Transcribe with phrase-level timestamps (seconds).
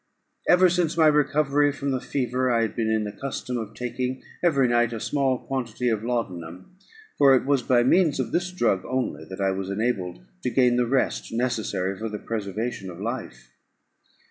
[0.49, 4.23] Ever since my recovery from the fever, I had been in the custom of taking
[4.43, 6.75] every night a small quantity of laudanum;
[7.19, 10.77] for it was by means of this drug only that I was enabled to gain
[10.77, 13.51] the rest necessary for the preservation of life.